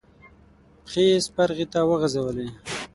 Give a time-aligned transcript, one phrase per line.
[0.85, 2.47] پښې يې سپرغې ته وغزولې.